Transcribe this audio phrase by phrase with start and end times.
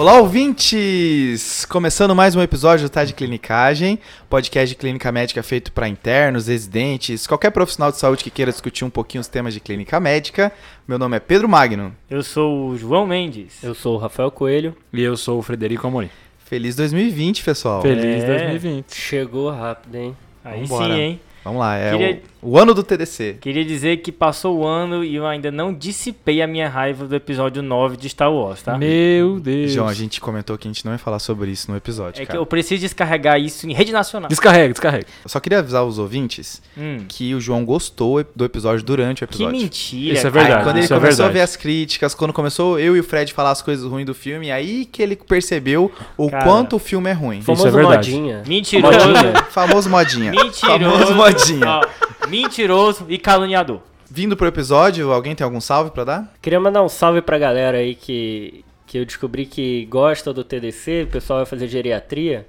[0.00, 1.66] Olá, ouvintes!
[1.66, 3.98] Começando mais um episódio do Tá de Clinicagem,
[4.30, 8.82] podcast de clínica médica feito para internos, residentes, qualquer profissional de saúde que queira discutir
[8.82, 10.50] um pouquinho os temas de clínica médica.
[10.88, 11.94] Meu nome é Pedro Magno.
[12.08, 13.62] Eu sou o João Mendes.
[13.62, 14.74] Eu sou o Rafael Coelho.
[14.90, 16.08] E eu sou o Frederico Amorim.
[16.46, 17.82] Feliz 2020, pessoal.
[17.82, 18.26] Feliz É.
[18.26, 18.94] 2020.
[18.96, 20.16] Chegou rápido, hein?
[20.42, 20.94] Aí Vambora.
[20.94, 21.20] sim, hein?
[21.44, 23.38] Vamos lá, é Queria- o, o ano do TDC.
[23.40, 27.14] Queria dizer que passou o ano e eu ainda não dissipei a minha raiva do
[27.14, 28.76] episódio 9 de Star Wars, tá?
[28.78, 29.72] Meu Deus.
[29.72, 32.24] João, a gente comentou que a gente não ia falar sobre isso no episódio, É
[32.24, 32.38] que cara.
[32.38, 34.28] eu preciso descarregar isso em rede nacional.
[34.28, 35.06] Descarrega, descarrega.
[35.24, 39.28] Eu só queria avisar os ouvintes Hum, que o João gostou do episódio durante o
[39.28, 39.60] que episódio.
[39.60, 40.14] mentira.
[40.14, 41.32] Isso é verdade, Aí, quando ele isso é começou a verdade.
[41.38, 44.50] ver as críticas, quando começou eu e o Fred falar as coisas ruins do filme,
[44.50, 46.44] aí que ele percebeu o Cara.
[46.44, 47.38] quanto o filme é ruim.
[47.40, 48.10] Isso é Famoso verdade.
[48.12, 48.42] modinha.
[48.46, 48.98] Mentiroso.
[48.98, 49.32] Modinha.
[49.50, 50.30] Famoso modinha.
[50.30, 50.60] Mentiroso.
[50.60, 51.80] Famoso modinha.
[52.28, 53.80] Mentiroso e caluniador.
[54.10, 56.34] Vindo pro episódio, alguém tem algum salve pra dar?
[56.42, 61.04] Queria mandar um salve pra galera aí que, que eu descobri que gosta do TDC,
[61.04, 62.46] o pessoal vai fazer geriatria.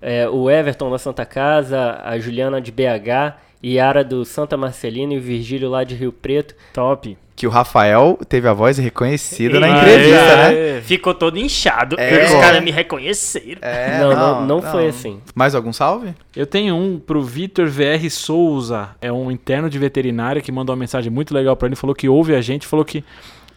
[0.00, 5.18] É, o Everton da Santa Casa, a Juliana de BH, Yara do Santa Marcelina e
[5.18, 6.54] o Virgílio lá de Rio Preto.
[6.72, 7.16] Top.
[7.42, 9.76] Que o Rafael teve a voz reconhecida na Aê.
[9.76, 10.78] entrevista, né?
[10.78, 10.80] É.
[10.80, 11.96] Ficou todo inchado.
[11.98, 12.24] É.
[12.24, 13.58] Os caras me reconheceram.
[13.60, 15.20] É, não, não, não foi assim.
[15.34, 16.14] Mais algum salve?
[16.36, 18.90] Eu tenho um pro Vitor VR Souza.
[19.00, 21.74] É um interno de veterinária que mandou uma mensagem muito legal pra ele.
[21.74, 23.02] Falou que ouve a gente, falou que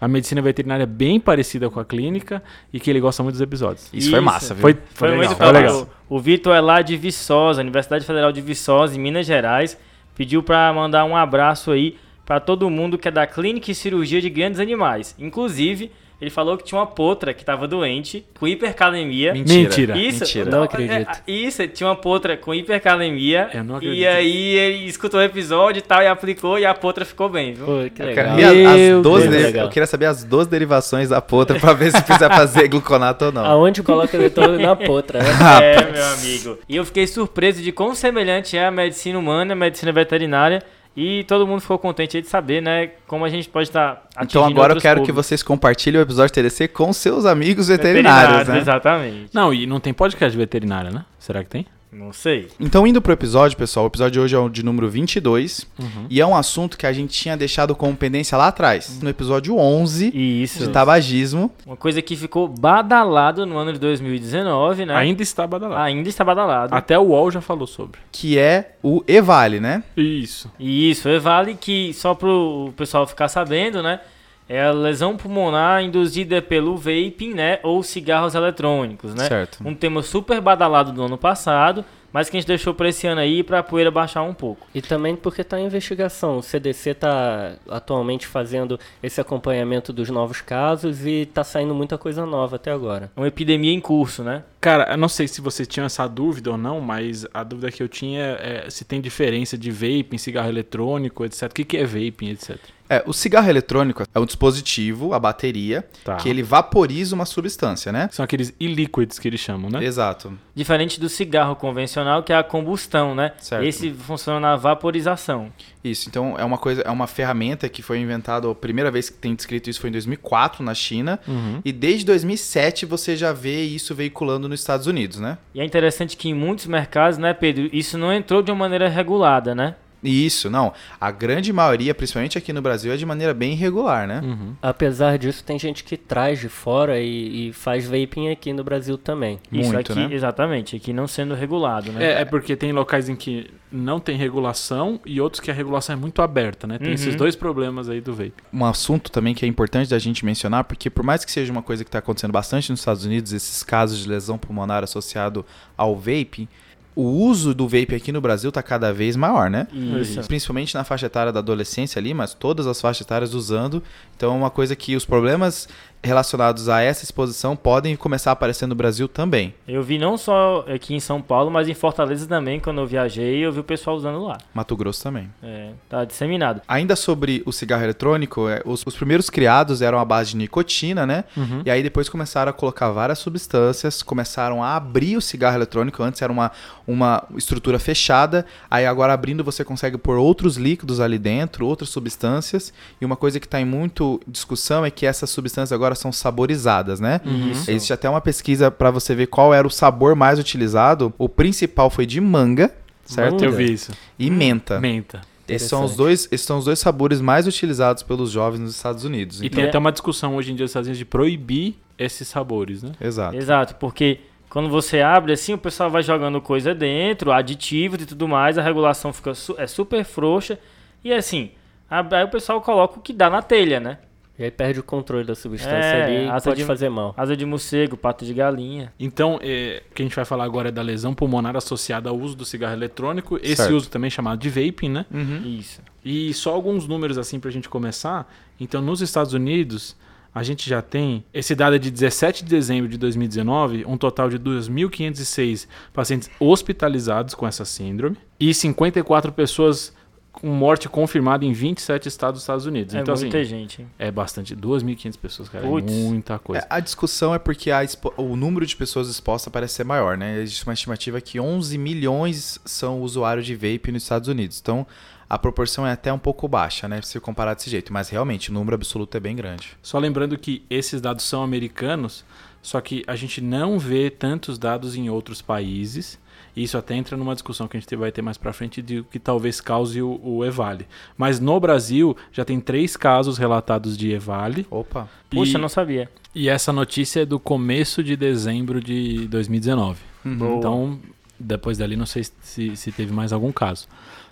[0.02, 2.42] a medicina veterinária é bem parecida com a clínica
[2.74, 3.88] e que ele gosta muito dos episódios.
[3.94, 4.26] Isso, foi Isso.
[4.26, 4.62] massa, viu?
[4.64, 5.28] Foi, Foi, foi legal.
[5.28, 5.88] muito Foi legal.
[6.10, 9.78] O, o Vitor é lá de Viçosa, Universidade Federal de Viçosa, em Minas Gerais.
[10.16, 14.20] Pediu pra mandar um abraço aí pra todo mundo que é da Clínica e Cirurgia
[14.22, 15.16] de Grandes Animais.
[15.20, 19.34] Inclusive, ele falou que tinha uma potra que tava doente, com hipercalemia.
[19.34, 19.60] Mentira.
[19.64, 19.98] Mentira.
[19.98, 20.50] Isso, Mentira.
[20.50, 20.94] Não acredito.
[21.28, 23.50] é, Isso, tinha uma potra com hipercalemia.
[23.54, 24.08] Eu não E acredito.
[24.08, 27.66] aí ele escutou o episódio e tal, e aplicou, e a potra ficou bem, viu?
[27.66, 28.38] Pô, que Eu, legal.
[28.38, 29.38] quero- e as- as Meu 12 Deus.
[29.42, 29.66] de- Legal.
[29.66, 33.32] eu queria saber as 12 derivações da potra pra ver se precisa fazer gluconato ou
[33.34, 33.46] não.
[33.46, 35.30] Aonde coloca o eletrodo na potra, né?
[35.62, 36.60] É, meu amigo.
[36.70, 40.64] E eu fiquei surpreso de quão semelhante é a medicina humana, a medicina veterinária.
[40.96, 44.26] E todo mundo ficou contente aí de saber, né, como a gente pode estar atingindo
[44.30, 45.28] Então agora eu quero que públicos.
[45.28, 48.60] vocês compartilhem o episódio TDC com seus amigos veterinários, né?
[48.60, 49.30] Exatamente.
[49.34, 51.04] Não, e não tem podcast de veterinária, né?
[51.20, 51.66] Será que tem?
[51.96, 52.50] Não sei.
[52.60, 55.66] Então, indo pro episódio, pessoal, o episódio de hoje é o de número 22.
[55.80, 56.08] Uhum.
[56.10, 59.56] E é um assunto que a gente tinha deixado como pendência lá atrás, no episódio
[59.58, 60.60] 11 Isso.
[60.60, 61.50] de tabagismo.
[61.66, 64.94] Uma coisa que ficou badalado no ano de 2019, né?
[64.94, 65.82] Ainda está badalado.
[65.82, 66.76] Ainda está badalado.
[66.76, 67.98] Até o UOL já falou sobre.
[68.12, 69.82] que é o Evale, né?
[69.96, 70.52] Isso.
[70.60, 74.02] E isso, Evale, que só pro pessoal ficar sabendo, né?
[74.48, 77.60] É a lesão pulmonar induzida pelo vaping, né?
[77.64, 79.28] Ou cigarros eletrônicos, né?
[79.28, 79.58] Certo.
[79.66, 81.84] Um tema super badalado do ano passado,
[82.16, 84.66] mas que a gente deixou pra esse ano aí pra poeira baixar um pouco.
[84.74, 86.38] E também porque está em investigação.
[86.38, 92.26] O CDC está atualmente fazendo esse acompanhamento dos novos casos e está saindo muita coisa
[92.26, 93.12] nova até agora.
[93.18, 94.44] Uma epidemia em curso, né?
[94.62, 97.84] Cara, eu não sei se você tinha essa dúvida ou não, mas a dúvida que
[97.84, 101.52] eu tinha é se tem diferença de vaping, cigarro eletrônico, etc.
[101.52, 102.58] O que, que é vaping, etc.
[102.90, 106.18] É, o cigarro eletrônico é um dispositivo, a bateria, Tá.
[106.18, 108.10] que ele vaporiza uma substância, né?
[108.12, 109.84] São aqueles e-liquids que eles chamam, né?
[109.84, 110.34] Exato.
[110.54, 113.34] Diferente do cigarro convencional, que é a combustão, né?
[113.40, 113.64] Certo.
[113.66, 115.52] Esse funciona na vaporização.
[115.84, 119.18] Isso, então é uma coisa, é uma ferramenta que foi inventada, a primeira vez que
[119.18, 121.62] tem descrito isso foi em 2004 na China, Uhum.
[121.66, 125.38] e desde 2007 você já vê isso veiculando nos Estados Unidos, né?
[125.54, 128.88] E é interessante que em muitos mercados, né, Pedro, isso não entrou de uma maneira
[128.90, 129.76] regulada, né?
[130.08, 130.74] Isso, não.
[131.00, 134.22] A grande maioria, principalmente aqui no Brasil, é de maneira bem irregular, né?
[134.24, 134.54] Uhum.
[134.62, 138.98] Apesar disso, tem gente que traz de fora e, e faz vaping aqui no Brasil
[138.98, 139.40] também.
[139.52, 140.14] Isso Muito, aqui, né?
[140.14, 142.04] exatamente, aqui não sendo regulado, né?
[142.04, 145.94] É, é porque tem locais em que não tem regulação e outros que a regulação
[145.94, 146.78] é muito aberta, né?
[146.78, 146.94] Tem Uhum.
[146.94, 148.34] esses dois problemas aí do vape.
[148.54, 151.62] Um assunto também que é importante da gente mencionar, porque por mais que seja uma
[151.62, 155.46] coisa que está acontecendo bastante nos Estados Unidos, esses casos de lesão pulmonar associado
[155.76, 156.48] ao vaping,
[156.96, 159.68] o uso do vape aqui no Brasil está cada vez maior, né?
[160.02, 160.22] Isso.
[160.24, 163.84] Principalmente na faixa etária da adolescência ali, mas todas as faixas etárias usando.
[164.16, 165.68] Então é uma coisa que os problemas
[166.06, 169.54] relacionados a essa exposição podem começar a aparecer no Brasil também.
[169.68, 173.40] Eu vi não só aqui em São Paulo, mas em Fortaleza também, quando eu viajei,
[173.46, 174.38] eu vi o pessoal usando lá.
[174.54, 175.30] Mato Grosso também.
[175.42, 176.62] É, tá disseminado.
[176.68, 181.06] Ainda sobre o cigarro eletrônico, é, os, os primeiros criados eram à base de nicotina,
[181.06, 181.24] né?
[181.36, 181.64] Uhum.
[181.66, 186.04] E aí depois começaram a colocar várias substâncias, começaram a abrir o cigarro eletrônico.
[186.04, 186.52] Antes era uma,
[186.88, 192.72] uma estrutura fechada, aí agora abrindo você consegue pôr outros líquidos ali dentro, outras substâncias.
[193.02, 197.00] E uma coisa que está em muito discussão é que essas substâncias agora são saborizadas,
[197.00, 197.22] né?
[197.52, 197.70] Isso.
[197.72, 201.14] Existe até uma pesquisa para você ver qual era o sabor mais utilizado.
[201.18, 202.74] O principal foi de manga,
[203.06, 203.44] certo?
[203.44, 203.92] Eu vi isso.
[204.20, 204.80] E menta.
[204.80, 205.22] Menta.
[205.48, 209.04] Esses são, os dois, esses são os dois sabores mais utilizados pelos jovens nos Estados
[209.04, 209.42] Unidos.
[209.42, 212.28] E Então, tem até uma discussão hoje em dia nos Estados Unidos de proibir esses
[212.28, 212.94] sabores, né?
[213.00, 213.36] Exato.
[213.38, 218.28] Exato, porque quando você abre assim, o pessoal vai jogando coisa dentro, aditivos e tudo
[218.28, 220.58] mais, a regulação fica su- é super frouxa.
[221.04, 221.52] E assim,
[221.88, 224.00] aí o pessoal coloca o que dá na telha, né?
[224.38, 227.14] E aí perde o controle da substância É, ali e asa pode de- fazer mal.
[227.16, 228.92] Asa de morcego, pato de galinha.
[229.00, 232.18] Então, é, o que a gente vai falar agora é da lesão pulmonar associada ao
[232.20, 233.38] uso do cigarro eletrônico.
[233.42, 233.76] Esse Certo.
[233.76, 235.06] uso também é chamado de vaping, né?
[235.14, 235.42] Uhum.
[235.60, 235.82] Isso.
[236.04, 238.30] E só alguns números assim pra gente começar.
[238.60, 239.96] Então, nos Estados Unidos,
[240.34, 244.30] a gente já tem, esse dado é de 17 de dezembro de 2019, um total
[244.30, 249.94] de 2.506 pacientes hospitalizados com essa síndrome e 54 pessoas
[250.36, 252.94] com morte confirmada em 27 estados dos Estados Unidos.
[252.94, 253.88] É então, muita assim, gente.
[253.98, 254.56] é bastante.
[254.56, 255.66] 2.500 pessoas, cara.
[255.66, 255.92] Puts.
[255.92, 256.62] É muita coisa.
[256.64, 260.18] É, a discussão é porque a expo- o número de pessoas expostas parece ser maior,
[260.18, 260.40] né?
[260.42, 264.60] Existe uma estimativa que 11 milhões são usuários de vape nos Estados Unidos.
[264.62, 264.86] Então,
[265.28, 267.02] a proporção é até um pouco baixa, né?
[267.02, 267.92] Se comparar desse jeito.
[267.92, 269.70] Mas, realmente, o número absoluto é bem grande.
[269.82, 272.24] Só lembrando que esses dados são americanos,
[272.62, 276.20] só que a gente não vê tantos dados em outros países.
[276.56, 279.00] E isso até entra numa discussão que a gente vai ter mais pra frente de
[279.00, 280.86] o que talvez cause o, o EVALE.
[281.18, 284.66] Mas no Brasil já tem três casos relatados de EVALE.
[284.72, 285.10] Opa.
[285.30, 286.10] Puxa, e, eu não sabia.
[286.34, 290.00] e essa notícia é do começo de dezembro de 2019.
[290.24, 290.58] Boa.
[290.58, 291.00] Então,
[291.40, 293.88] depois dali, não sei se, se teve mais algum caso.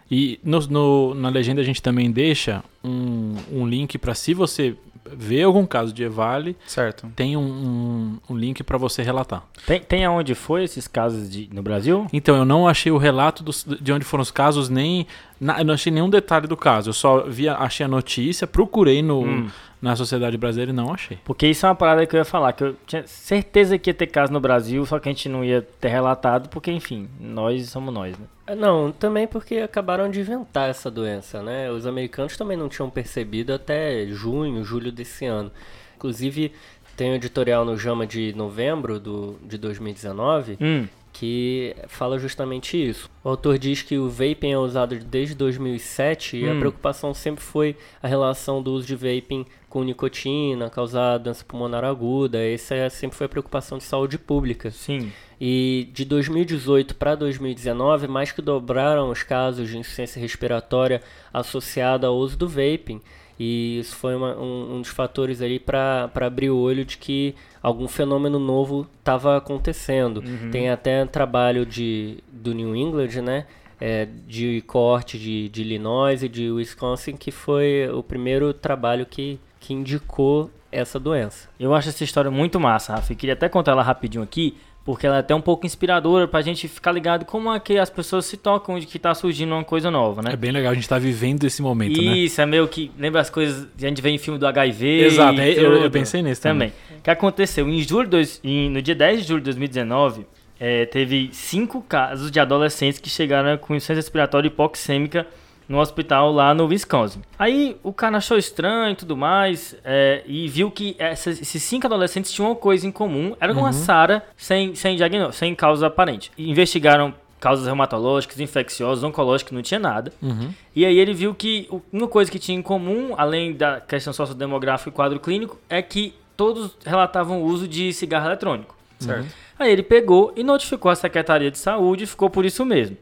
[0.09, 4.75] E no, no- na legenda a gente também deixa um, um link para se você
[5.05, 7.11] vê algum caso de EVALE, Certo.
[7.15, 9.43] tem um, um, um link para você relatar.
[9.65, 12.07] Tem, tem aonde foi esses casos de, no Brasil?
[12.13, 15.05] Então, eu não achei o relato dos- de onde foram os casos, nem.
[15.39, 16.89] na- eu não achei nenhum detalhe do caso.
[16.89, 19.49] Eu só vi, a- achei a notícia, procurei no, Hum.
[19.83, 21.19] Na Sociedade Brasileira e não achei.
[21.25, 23.93] Porque isso é uma parada que eu ia falar, que eu tinha certeza que ia
[23.93, 27.69] ter caso no Brasil, só que a gente não ia ter relatado, porque, enfim, nós
[27.69, 28.25] somos nós, né?
[28.47, 31.69] É, Não, também porque acabaram de inventar essa doença, né?
[31.69, 35.51] Os americanos também não tinham percebido até junho, julho desse ano.
[35.97, 36.53] Inclusive,
[36.95, 43.07] tem um editorial no JAMA de novembro do, de 2019 Hum, que fala justamente isso.
[43.23, 46.59] O autor diz que o vaping é usado desde 2007 e a Hum.
[46.59, 52.43] preocupação sempre foi a relação do uso de vaping com nicotina, causar doença pulmonar aguda.
[52.43, 54.71] Essa é- sempre foi a preocupação de saúde pública.
[54.71, 55.11] sim.
[55.45, 61.01] E de 2018 para 2019, mais que dobraram os casos de insuficiência respiratória
[61.33, 63.01] associada ao uso do vaping.
[63.39, 67.33] E isso foi uma- um, um dos fatores aí para abrir o olho de que
[67.61, 70.17] algum fenômeno novo estava acontecendo.
[70.25, 70.51] Uhum.
[70.51, 73.45] Tem até trabalho de, do New England, né?
[73.81, 79.39] É, de corte de, de Illinois e de Wisconsin, que foi o primeiro trabalho que,
[79.59, 81.47] que indicou essa doença.
[81.59, 83.13] Eu acho essa história muito massa, Rafa.
[83.13, 84.55] Eu queria até contar ela rapidinho aqui,
[84.85, 87.89] porque ela é até um pouco inspiradora pra gente ficar ligado como é que as
[87.89, 90.33] pessoas se tocam de que tá surgindo uma coisa nova, né?
[90.33, 92.17] É bem legal, a gente tá vivendo esse momento, né?
[92.17, 92.91] Isso, é meio que.
[92.99, 94.85] Lembra as coisas que a gente vê em filme do HIV?
[95.05, 96.69] Exato, é, eu, eu pensei nisso também.
[96.71, 96.99] também.
[96.99, 97.67] O que aconteceu?
[97.69, 100.25] Em julho dois, em- no dia 10 de julho de 2019,
[100.59, 105.25] eh, teve cinco casos de adolescentes que chegaram com insuficiência respiratória hipoxêmica
[105.67, 107.21] no hospital lá no Wisconsin.
[107.39, 111.87] Aí o cara achou estranho e tudo mais eh, e viu que essas- esses cinco
[111.87, 113.35] adolescentes tinham uma coisa em comum.
[113.39, 116.31] Era uma SARA sem, sem, diagnóstico, sem causa aparente.
[116.37, 120.13] E investigaram causas reumatológicas, infecciosas, oncológicas, não tinha nada.
[120.21, 120.53] Uhum.
[120.75, 124.89] E aí ele viu que uma coisa que tinha em comum, além da questão sociodemográfica
[124.89, 128.75] e quadro clínico, é que todos relatavam o uso de cigarro eletrônico.
[128.99, 129.27] Certo.
[129.59, 132.95] Aí ele pegou e notificou a Secretaria de Saúde e ficou por isso mesmo.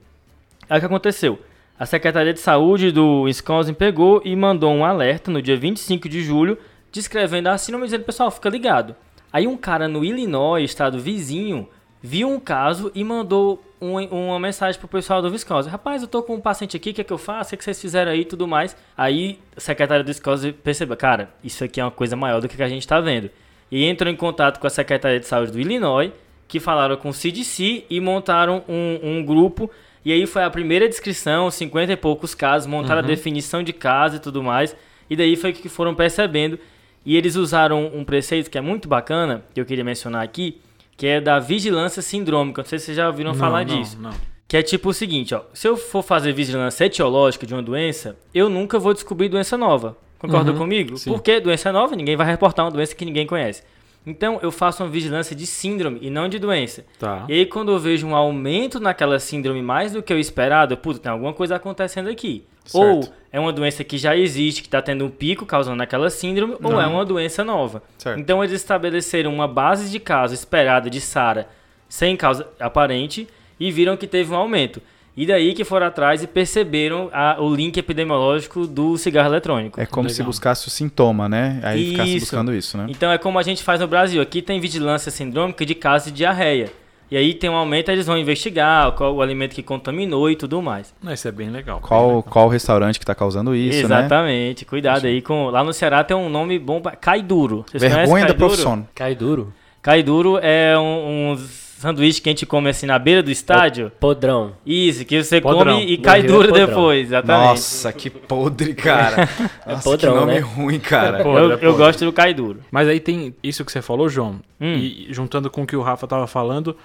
[0.69, 1.39] Aí o que aconteceu?
[1.81, 6.21] A Secretaria de Saúde do Wisconsin pegou e mandou um alerta no dia 25 de
[6.21, 6.55] julho,
[6.91, 8.95] descrevendo a síndrome, dizendo, pessoal, fica ligado.
[9.33, 11.67] Aí um cara no Illinois, estado vizinho,
[11.99, 15.69] viu um caso e mandou um- uma mensagem pro pessoal do Wisconsin.
[15.71, 17.47] Rapaz, eu tô com um paciente aqui, o que é que eu faço?
[17.47, 18.77] O que, é que vocês fizeram aí e tudo mais?
[18.95, 22.61] Aí a secretária do Wisconsin percebeu, cara, isso aqui é uma coisa maior do que
[22.61, 23.31] a gente tá vendo.
[23.71, 26.11] E entrou em contato com a Secretaria de Saúde do Illinois,
[26.47, 29.67] que falaram com o CDC e montaram um, um grupo.
[30.03, 34.15] E aí foi a primeira descrição, 50 e poucos casos, montaram a definição de caso
[34.15, 34.75] e tudo mais.
[35.09, 36.57] E daí foi que foram percebendo.
[37.05, 40.59] E eles usaram um preceito que é muito bacana, que eu queria mencionar aqui,
[40.97, 42.61] que é da vigilância sindrômica.
[42.61, 43.97] Não sei se vocês já ouviram falar não, disso.
[43.99, 44.11] Não.
[44.47, 45.41] Que é tipo o seguinte, ó.
[45.53, 49.97] Se eu for fazer vigilância etiológica de uma doença, eu nunca vou descobrir doença nova.
[50.19, 50.97] Concorda Uhum, comigo?
[50.97, 51.09] sim.
[51.09, 53.63] Porque doença nova, ninguém vai reportar uma doença que ninguém conhece.
[54.05, 56.83] Então, eu faço uma vigilância de síndrome e não de doença.
[56.97, 57.25] Tá.
[57.29, 60.77] E aí, quando eu vejo um aumento naquela síndrome mais do que o esperado, eu,
[60.77, 62.43] puta, tem alguma coisa acontecendo aqui.
[62.65, 62.83] Certo.
[62.83, 66.55] Ou é uma doença que já existe, que está tendo um pico causando aquela síndrome,
[66.63, 66.81] ou Não.
[66.81, 67.83] é uma doença nova.
[67.97, 68.19] Certo.
[68.19, 71.47] Então, eles estabeleceram uma base de caso esperada de SARA
[71.87, 73.27] sem causa aparente
[73.59, 74.81] e viram que teve um aumento.
[75.15, 79.79] E daí que foram atrás e perceberam a- o link epidemiológico do cigarro eletrônico.
[79.79, 80.15] É como Legal.
[80.15, 81.59] se buscasse o sintoma, né?
[81.63, 82.19] Aí ficasse Isso.
[82.27, 82.85] buscando isso, né?
[82.89, 84.21] Então é como a gente faz no Brasil.
[84.21, 86.71] Aqui tem vigilância sindrômica de casos de diarreia.
[87.11, 90.61] E aí tem um aumento, eles vão investigar qual o alimento que contaminou e tudo
[90.61, 90.93] mais.
[91.11, 91.79] Isso é bem legal.
[91.81, 92.23] bem Qual, legal.
[92.23, 93.97] qual restaurante que tá causando isso, né?
[93.99, 94.63] Exatamente.
[94.63, 95.49] Cuidado aí com.
[95.49, 96.79] Lá no Ceará tem um nome bom.
[96.79, 97.65] pra- Cai duro.
[97.69, 98.37] Vocês Vergonha da Cai Duro?
[98.47, 98.87] profissão.
[98.95, 99.53] Cai duro.
[99.81, 101.37] Cai duro é um, um
[101.81, 103.91] sanduíche que a gente come assim na beira do estádio.
[103.99, 104.53] Podrão.
[104.65, 105.77] Isso, que você Podrão.
[105.79, 106.67] come e No cai Rio é duro podrão.
[106.67, 107.47] depois, exatamente.
[107.49, 109.27] Nossa, que podre, cara.
[109.67, 110.39] Nossa, podrão, que nome né?
[110.39, 111.23] ruim, cara.
[111.23, 112.59] Podre, eu, é eu gosto do cai duro.
[112.71, 114.75] Mas aí tem isso que você falou, João, Hum.
[114.75, 116.77] e juntando com o que o Rafa tava falando,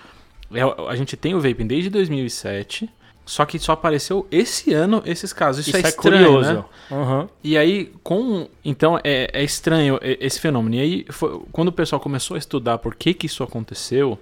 [0.53, 2.89] é, a gente tem o vaping desde 2007,
[3.25, 5.67] só que só apareceu esse ano esses casos.
[5.67, 6.53] Isso, Isso, é é, estranho, curioso.
[6.55, 6.65] né?
[6.93, 7.29] Uhum.
[7.43, 8.47] E aí, com.
[8.65, 10.77] Então, é, é estranho esse fenômeno.
[10.77, 14.17] E aí, foi- quando o pessoal começou a estudar por que, que isso aconteceu,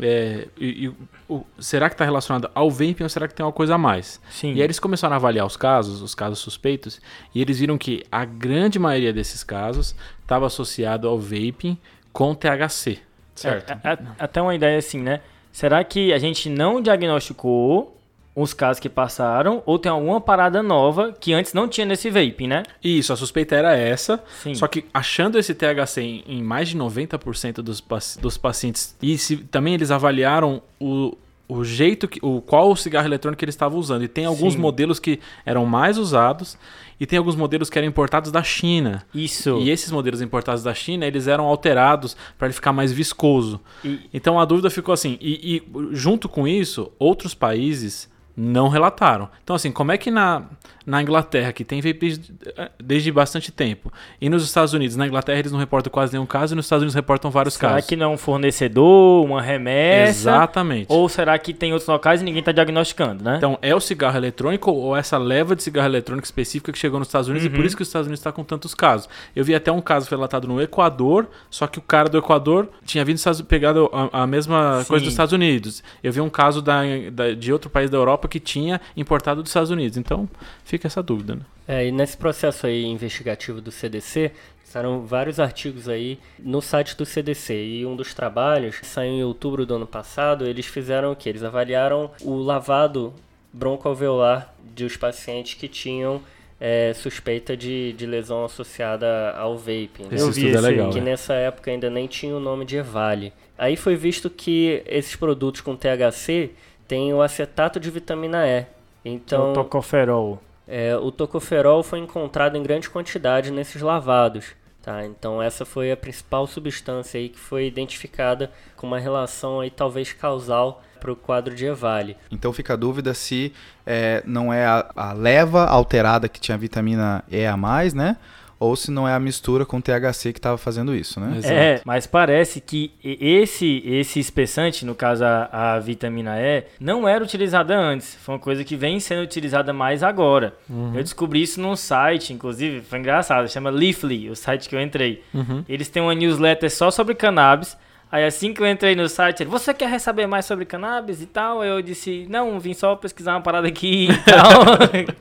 [0.00, 0.92] é, e- e
[1.28, 4.20] o- será que está relacionado ao vaping ou será que tem uma coisa a mais?
[4.30, 4.50] Sim.
[4.52, 7.00] E aí eles começaram a avaliar os casos, os casos suspeitos,
[7.34, 11.76] e eles viram que a grande maioria desses casos estava associado ao vaping
[12.12, 12.98] com THC.
[13.34, 13.70] Certo?
[13.72, 15.20] É, é, até uma ideia assim, né?
[15.52, 17.96] Será que a gente não diagnosticou
[18.40, 22.46] os casos que passaram ou tem alguma parada nova que antes não tinha nesse vape,
[22.46, 22.62] né?
[22.82, 24.22] Isso, a suspeita era essa.
[24.42, 24.54] Sim.
[24.54, 27.82] Só que achando esse THC em, em mais de 90% dos,
[28.20, 31.16] dos pacientes, e se, também eles avaliaram o,
[31.48, 32.18] o jeito que.
[32.22, 34.02] O, qual o cigarro eletrônico que eles estavam usando.
[34.04, 34.60] E tem alguns Sim.
[34.60, 36.56] modelos que eram mais usados,
[36.98, 39.02] e tem alguns modelos que eram importados da China.
[39.14, 39.58] Isso.
[39.58, 43.58] E esses modelos importados da China, eles eram alterados para ele ficar mais viscoso.
[43.84, 45.62] E- Então a dúvida ficou assim, e, e
[45.96, 48.09] junto com isso, outros países
[48.40, 49.28] não relataram.
[49.44, 50.42] Então assim, como é que na,
[50.86, 52.20] na Inglaterra, que tem vapes
[52.56, 56.26] eh, desde bastante tempo, e nos Estados Unidos, na Inglaterra eles não reportam quase nenhum
[56.26, 57.88] caso, e nos Estados Unidos reportam vários será casos.
[57.88, 60.10] que não é um fornecedor, uma remessa?
[60.30, 60.86] Exatamente.
[60.88, 63.36] Ou será que tem outros locais e ninguém está diagnosticando, né?
[63.36, 67.08] Então, é o cigarro eletrônico ou essa leva de cigarro eletrônico específica que chegou nos
[67.08, 67.56] Estados Unidos e Uhum.
[67.56, 69.08] por isso que os Estados Unidos está com tantos casos.
[69.34, 73.04] Eu vi até um caso relatado no Equador, só que o cara do Equador tinha
[73.04, 74.88] vindo pegado a, a mesma Sim.
[74.88, 75.82] coisa dos Estados Unidos.
[76.02, 76.80] Eu vi um caso da,
[77.12, 79.98] da- de outro país da Europa que tinha importado dos Estados Unidos.
[79.98, 80.28] Então,
[80.64, 81.34] fica essa dúvida.
[81.34, 81.42] Né?
[81.68, 84.32] É, e nesse processo aí investigativo do CDC,
[84.64, 87.54] saíram vários artigos aí no site do CDC.
[87.54, 91.28] E um dos trabalhos, que saiu em outubro do ano passado, eles fizeram o quê?
[91.28, 93.12] Eles avaliaram o lavado
[93.52, 96.22] broncoalveolar dos pacientes que tinham
[96.60, 100.04] é, suspeita de, de lesão associada ao vaping.
[100.10, 100.16] né?
[100.18, 100.90] Eu vi estudo é legal.
[100.90, 101.10] que né?
[101.10, 103.32] nessa época ainda nem tinha o nome de Evale.
[103.56, 106.50] Aí foi visto que esses produtos com THC
[106.90, 108.66] têm o acetato de vitamina E.
[109.04, 110.42] Então, o tocoferol.
[110.66, 114.58] é, o tocoferol foi encontrado em grande quantidade nesses lavados.
[114.82, 115.04] Tá?
[115.04, 120.12] Então essa foi a principal substância aí que foi identificada com uma relação aí talvez
[120.12, 122.16] causal para o quadro de Evale.
[122.30, 123.52] Então fica a dúvida se
[123.86, 128.16] é, não é a, a leva alterada que tinha vitamina E a mais, né?
[128.60, 131.38] Ou se não é a mistura com THC que estava fazendo isso, né?
[131.38, 131.54] Exato.
[131.54, 137.24] É, mas parece que esse esse espessante, no caso a, a vitamina E, não era
[137.24, 138.16] utilizada antes.
[138.16, 140.54] Foi uma coisa que vem sendo utilizada mais agora.
[140.94, 145.22] Eu descobri isso num site, inclusive, foi engraçado, chama Leafly, o site que eu entrei.
[145.32, 145.64] Uhum.
[145.66, 147.78] Eles têm uma newsletter só sobre cannabis.
[148.12, 151.26] Aí assim que eu entrei no site, ele, você quer saber mais sobre cannabis e
[151.26, 151.62] tal?
[151.64, 154.64] Eu disse, não, vim só pesquisar uma parada aqui e tal.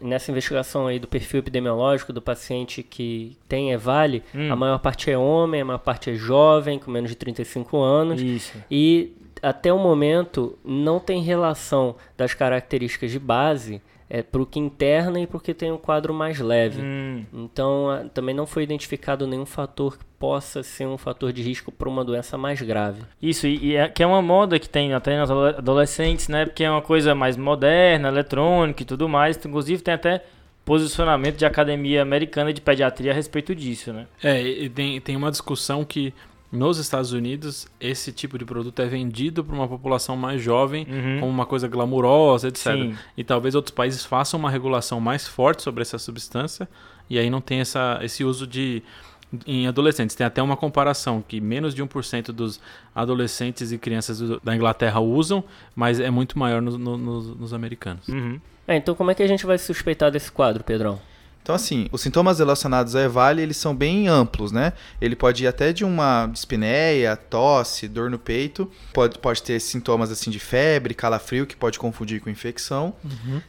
[0.02, 4.52] Nessa investigação aí do perfil epidemiológico do paciente que tem Evale, Hum.
[4.52, 8.22] a maior parte é homem, a maior parte é jovem, com menos de 35 anos.
[8.22, 8.54] Isso.
[8.72, 14.58] E até o momento não tem relação das características de base é, para o que
[14.60, 16.82] interna e para o que tem um quadro mais leve.
[16.82, 21.42] Hum, Então, a- também não foi identificado nenhum fator que possa ser um fator de
[21.44, 23.02] risco para uma doença mais grave.
[23.22, 26.46] Isso, e, e é, que é uma moda que tem até nas ado- adolescentes, né?
[26.46, 29.38] Porque é uma coisa mais moderna, eletrônica e tudo mais.
[29.46, 30.24] Inclusive tem até
[30.66, 34.06] posicionamento de academia americana de pediatria a respeito disso, né?
[34.24, 36.14] É, e tem, tem uma discussão que
[36.52, 41.20] nos Estados Unidos esse tipo de produto é vendido para uma população mais jovem Uhum.
[41.20, 42.74] como uma coisa glamurosa, etc.
[42.74, 42.96] Sim.
[43.16, 46.68] E talvez outros países façam uma regulação mais forte sobre essa substância
[47.10, 48.82] e aí não tem essa, esse uso de
[49.46, 50.16] em adolescentes.
[50.16, 52.60] Tem até uma comparação que menos de 1% dos
[52.96, 55.44] adolescentes e crianças do- da Inglaterra usam,
[55.76, 58.08] mas é muito maior no- no- nos- nos americanos.
[58.08, 58.40] Uhum.
[58.68, 61.00] É, então como é que a gente vai suspeitar desse quadro, Pedrão?
[61.50, 64.72] Então, assim, os sintomas relacionados à EVALI, eles são bem amplos, né?
[65.02, 68.70] Ele pode ir até de uma dispneia, tosse, dor no peito.
[68.94, 72.94] Pode, pode ter sintomas, assim, de febre, calafrio, que pode confundir com infecção.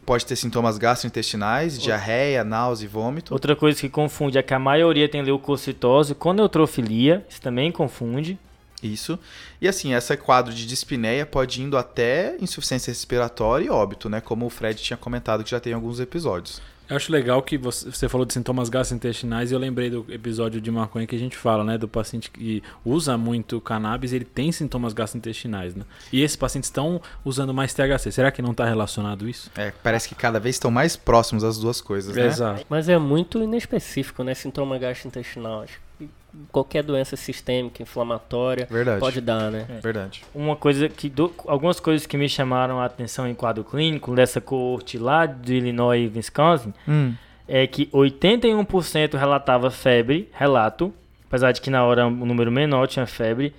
[0.07, 3.35] Pode ter sintomas gastrointestinais, diarreia, náusea e vômito.
[3.35, 8.39] Outra coisa que confunde é que a maioria tem leucocitose com neutrofilia, isso também confunde.
[8.83, 9.19] Isso.
[9.61, 14.23] E assim, esse quadro de dispneia pode indo até insuficiência respiratória e óbito, né?
[14.23, 16.63] Como o Fred tinha comentado que já tem alguns episódios.
[16.91, 20.71] Eu acho legal que você, falou de sintomas gastrointestinais e eu lembrei do episódio de
[20.73, 21.79] maconha que a gente fala, né?
[21.79, 25.85] Do paciente que usa muito cannabis, ele tem sintomas gastrointestinais, né?
[26.13, 28.11] E esses pacientes estão usando mais THC.
[28.11, 29.53] Será que não está relacionado isso?
[29.57, 32.27] É, parece que cada vez estão mais próximos as duas coisas, né?
[32.27, 32.67] Exato.
[32.69, 34.35] Mas é muito inespecífico, né?
[34.35, 35.63] Sintoma gastrointestinal.
[35.63, 35.79] Acho
[36.53, 39.01] qualquer doença sistêmica, inflamatória, Verdade.
[39.01, 39.67] pode dar, né?
[39.83, 40.23] Verdade.
[40.35, 44.41] Uma coisa que do- algumas coisas que me chamaram a atenção em quadro clínico dessa
[44.41, 47.15] coorte lá de Illinois e Wisconsin Hum,
[47.49, 50.93] é que 81% relatava febre, relato,
[51.27, 53.53] apesar de que na hora o número menor tinha febre,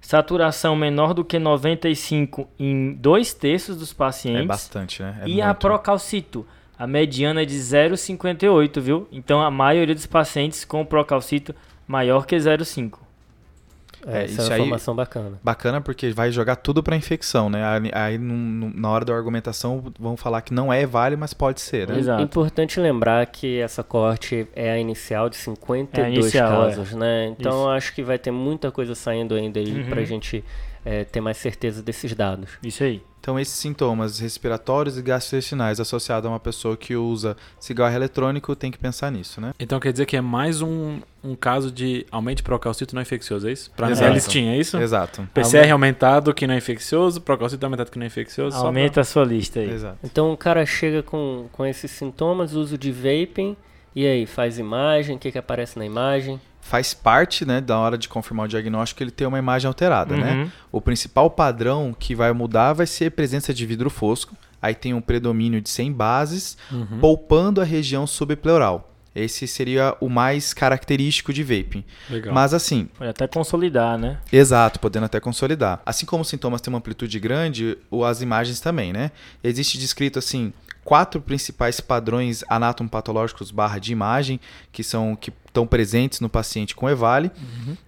[0.00, 5.18] saturação menor do que 95 em dois terços dos é pacientes bastante, né?
[5.22, 5.58] É e a muito.
[5.58, 6.46] procalcito,
[6.78, 9.08] a mediana é de 0,58, viu?
[9.10, 11.54] Então a maioria dos pacientes com procalcito
[11.88, 12.98] maior que 0,5.
[14.06, 15.40] É, É, isso é uma aí- informação bacana.
[15.42, 17.64] Bacana porque vai jogar tudo pra infecção, né?
[17.66, 21.34] Aí, aí num- num- na hora da argumentação vão falar que não é vale, mas
[21.34, 21.98] pode ser, né?
[21.98, 22.22] Exato.
[22.22, 27.26] Importante lembrar que essa corte é a inicial de 52 É inicial, casos, né?
[27.36, 29.88] Então acho que vai ter muita coisa saindo ainda aí Uhum.
[29.88, 30.44] pra gente
[30.84, 32.50] é, ter mais certeza desses dados.
[32.62, 33.02] Isso aí.
[33.20, 38.70] Então, esses sintomas respiratórios e gastrointestinais associados a uma pessoa que usa cigarro eletrônico tem
[38.70, 39.52] que pensar nisso, né?
[39.58, 43.48] Então quer dizer que é mais um, um caso de aumento de procalcito não infeccioso,
[43.48, 43.70] é isso?
[43.76, 44.02] Pra Exato.
[44.04, 44.76] minha listinha, é isso?
[44.78, 45.28] Exato.
[45.34, 48.52] PCR aumentado que não é infeccioso, procalcito aumentado que não é infeccioso.
[48.54, 49.70] só pra- Aumenta a sua lista aí.
[49.70, 49.98] Exato.
[50.04, 53.56] Então o cara chega com, com esses sintomas, uso de vaping,
[53.94, 56.40] e aí, faz imagem, o que, que aparece na imagem?
[56.68, 60.34] Faz parte, né, da hora de confirmar o diagnóstico, ele ter uma imagem alterada, né?
[60.34, 60.50] Uhum.
[60.70, 64.36] O principal padrão que vai mudar vai ser presença de vidro fosco.
[64.60, 66.98] Aí tem um predomínio de 100 bases, Uhum.
[67.00, 68.92] poupando a região subpleural.
[69.14, 71.82] Esse seria o mais característico de vaping.
[72.10, 72.34] Legal.
[72.34, 74.18] Mas assim, Pode até consolidar, né?
[74.30, 75.80] Exato, podendo até consolidar.
[75.86, 79.10] Assim como os sintomas têm uma amplitude grande, as imagens também, né?
[79.42, 80.52] Existe descrito assim
[80.88, 84.40] quatro principais padrões anatomopatológicos barra de imagem
[84.72, 87.30] que são que estão presentes no paciente com EVALE.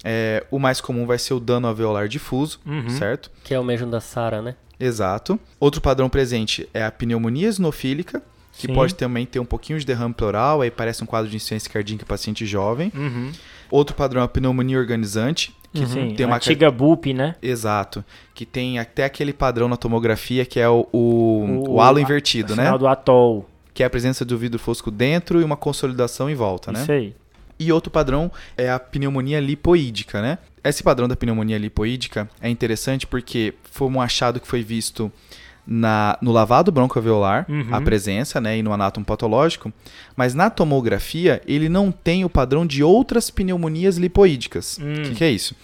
[0.05, 2.91] É, o mais comum vai ser o dano alveolar difuso, Uhum.
[2.91, 3.31] certo?
[3.43, 4.55] Que é o mesmo da Sara, né?
[4.79, 5.41] Exato.
[5.59, 8.75] Outro padrão presente é a pneumonia esinofílica, que Sim.
[8.75, 12.05] pode também ter um pouquinho de derrame pleural, aí parece um quadro de insuficiência cardíaca
[12.05, 12.93] em paciente jovem.
[12.95, 13.33] Uhum.
[13.71, 17.37] Outro padrão é a pneumonia organizante, que Sim, tem a uma antiga BUP, né?
[17.41, 18.05] Exato.
[18.35, 22.65] Que tem até aquele padrão na tomografia que é o, o, o halo invertido, né?
[22.65, 23.49] Sinal do atol.
[23.73, 26.83] Que é a presença do vidro fosco dentro e uma consolidação em volta, né?
[26.83, 27.15] Isso aí.
[27.59, 30.39] E outro padrão é a pneumonia lipoídica, né?
[30.65, 35.13] Esse padrão da pneumonia lipoídica é interessante porque foi um achado que foi visto
[35.73, 37.69] na, no lavado broncoalveolar, Uhum.
[37.73, 39.73] a presença, né, e no anátomo patológico,
[40.17, 44.79] mas na tomografia ele não tem o padrão de outras pneumonias lipoídicas.
[44.79, 45.03] O Hum.
[45.05, 45.55] que, que é isso?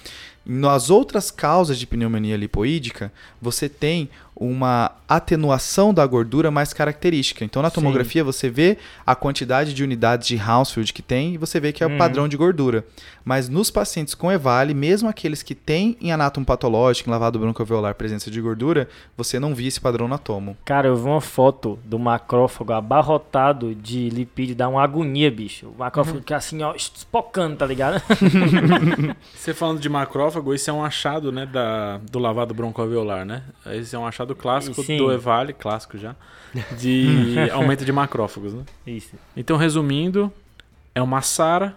[0.48, 7.44] Nas outras causas de pneumonia lipoídica, você tem uma atenuação da gordura mais característica.
[7.44, 7.76] Então, na Sim.
[7.76, 11.82] tomografia, você vê a quantidade de unidades de Hounsfield que tem e você vê que
[11.82, 11.98] é o Uhum.
[11.98, 12.84] padrão de gordura.
[13.24, 17.94] Mas nos pacientes com EVALE, mesmo aqueles que têm em anátomo patológico, em lavado broncoalveolar,
[17.94, 20.56] presença de gordura, você não via esse padrão na tomo.
[20.64, 25.68] Cara, eu vi uma foto do macrófago abarrotado de lipídio, dá uma agonia, bicho.
[25.68, 28.00] O macrófago fica assim, ó, espocando, tá ligado?
[29.34, 33.42] Você falando de macrófago, esse é um achado, né, da, do lavado broncoalveolar, né?
[33.66, 34.96] Esse é um achado clássico Sim.
[34.98, 36.16] do EVALE, clássico já,
[36.78, 38.64] de aumento de macrófagos, né?
[38.86, 39.14] Isso.
[39.36, 40.32] Então, resumindo,
[40.94, 41.76] é uma SARA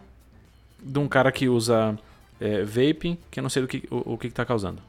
[0.81, 1.97] de um cara que usa
[2.39, 4.81] é, vaping, que eu não sei do que, o, o que, que tá causando.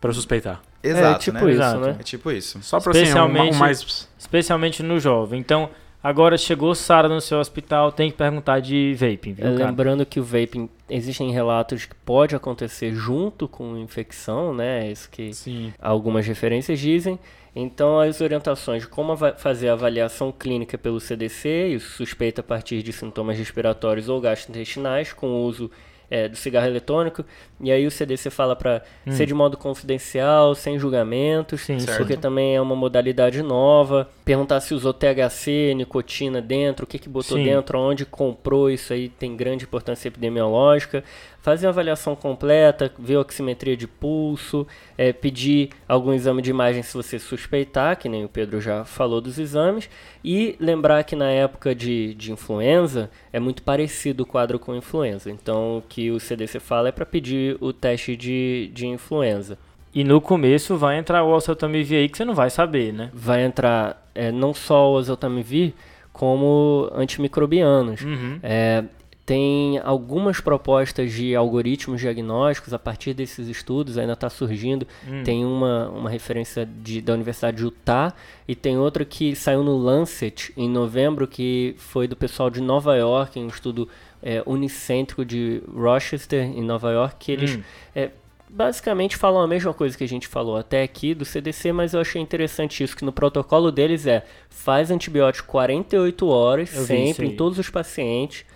[0.00, 0.60] Pra suspeitar.
[0.82, 1.50] Exato, tipo né?
[1.50, 1.80] isso, Exato.
[1.80, 1.96] né?
[1.98, 2.62] É tipo isso.
[2.62, 4.08] Só pra assim, um, um mais.
[4.16, 5.40] Especialmente no jovem.
[5.40, 5.70] Então,
[6.08, 10.24] agora chegou Sara no seu hospital, tem que perguntar de vaping, viu, lembrando que o
[10.24, 14.86] vaping, existem relatos que pode acontecer junto com infecção, né?
[14.86, 15.72] É Isso que Sim.
[15.78, 17.18] algumas referências dizem.
[17.54, 22.82] Então, as orientações de como fazer a avaliação clínica pelo CDC, e suspeita a partir
[22.82, 25.70] de sintomas respiratórios ou gastrointestinais, com uso
[26.10, 27.24] é, do cigarro eletrônico.
[27.60, 32.54] E aí o CDC fala para ser de modo confidencial, sem julgamentos, Sim, porque também
[32.54, 34.08] é uma modalidade nova.
[34.24, 37.44] Perguntar se usou THC, nicotina dentro, o que, que botou Sim.
[37.44, 41.02] dentro, onde comprou, isso aí tem grande importância epidemiológica.
[41.40, 46.82] Fazer uma avaliação completa, ver a oximetria de pulso, é, pedir algum exame de imagem
[46.82, 49.88] se você suspeitar, que nem o Pedro já falou dos exames,
[50.24, 55.30] e lembrar que na época de, de influenza é muito parecido o quadro com influenza.
[55.30, 59.56] Então o que o CDC fala é para pedir o teste de, de influenza.
[59.94, 63.10] E no começo vai entrar o oseltamivir aí que você não vai saber, né?
[63.14, 65.72] Vai entrar é, não só o oseltamivir,
[66.12, 68.02] como antimicrobianos.
[68.02, 68.40] Uhum.
[68.42, 68.82] É,
[69.28, 74.88] Tem algumas propostas de algoritmos diagnósticos a partir desses estudos, ainda está surgindo.
[75.06, 75.22] Hum.
[75.22, 78.14] Tem uma, uma referência de, da Universidade de Utah
[78.48, 82.96] e tem outra que saiu no Lancet em novembro, que foi do pessoal de Nova
[82.96, 83.86] York, um estudo
[84.22, 87.62] é, unicêntrico de Rochester, em Nova York, que eles Hum.
[87.94, 88.10] é,
[88.48, 92.00] basicamente falam a mesma coisa que a gente falou até aqui do CDC, mas eu
[92.00, 97.36] achei interessante isso, que no protocolo deles é faz antibiótico 48 horas, Eu sempre, em
[97.36, 98.46] todos os pacientes,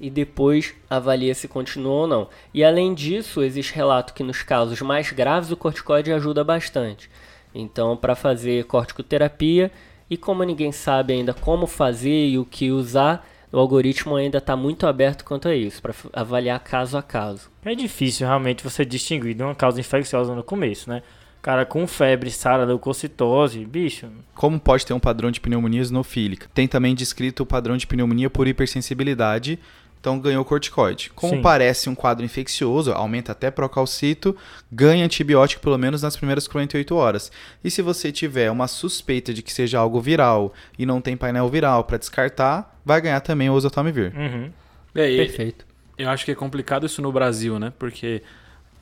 [0.00, 2.28] e depois avalia se continua ou não.
[2.52, 7.10] E além disso, existe relato que nos casos mais graves o corticoide ajuda bastante.
[7.54, 9.70] Então, para fazer corticoterapia,
[10.10, 14.56] e como ninguém sabe ainda como fazer e o que usar, o algoritmo ainda está
[14.56, 17.50] muito aberto quanto a isso, para avaliar caso a caso.
[17.64, 21.02] É difícil realmente você distinguir de uma causa infecciosa no começo, né?
[21.40, 24.08] Cara com febre, sara, leucocitose, bicho.
[24.34, 26.48] Como pode ter um padrão de pneumonia eosinofílica?
[26.54, 29.58] Tem também descrito o padrão de pneumonia por hipersensibilidade,
[30.04, 31.10] então ganhou corticoide.
[31.14, 31.40] Como Sim.
[31.40, 34.36] parece um quadro infeccioso, aumenta até procalcito,
[34.70, 37.32] ganha antibiótico pelo menos nas primeiras 48 horas.
[37.64, 41.48] E se você tiver uma suspeita de que seja algo viral e não tem painel
[41.48, 44.12] viral para descartar, vai ganhar também o oseltamivir.
[44.14, 44.50] Uhum.
[44.94, 45.64] É, e- Perfeito.
[45.96, 47.72] Eu acho que é complicado isso no Brasil, né?
[47.78, 48.20] Porque.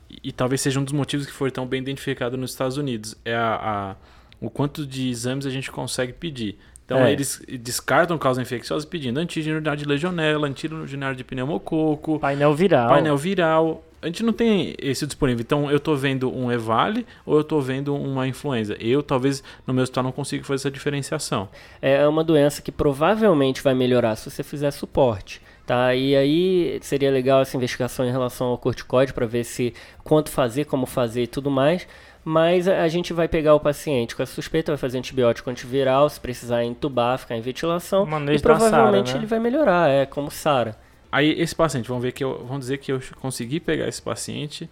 [0.09, 3.15] E, e talvez seja um dos motivos que foi tão bem identificado nos Estados Unidos.
[3.23, 3.95] É a, a-
[4.41, 6.57] o quanto de exames a gente consegue pedir.
[6.93, 7.11] Então É.
[7.11, 12.89] eles descartam causa infecciosa pedindo antígeno de legionela, antígeno de pneumococo, Painel viral.
[12.89, 13.83] painel viral.
[14.01, 15.41] A gente não tem esse disponível.
[15.41, 18.75] Então eu tô vendo um EVALE ou eu tô vendo uma influenza.
[18.79, 21.47] Eu talvez no meu hospital não consiga fazer essa diferenciação.
[21.81, 25.41] É uma doença que provavelmente vai melhorar se você fizer suporte.
[25.65, 25.95] Tá?
[25.95, 30.65] E aí seria legal essa investigação em relação ao corticoide para ver se quanto fazer,
[30.65, 31.87] como fazer e tudo mais.
[32.25, 36.19] Mas a gente vai pegar o paciente com a suspeita, vai fazer antibiótico antiviral, se
[36.19, 38.05] precisar entubar, ficar em ventilação.
[38.05, 39.19] Manejo e provavelmente né?
[39.19, 40.77] ele vai melhorar, é como SARA.
[41.11, 44.69] Aí esse paciente, vamos ver que eu, vamos dizer que eu consegui pegar esse paciente,